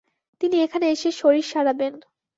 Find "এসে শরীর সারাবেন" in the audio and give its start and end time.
0.89-1.93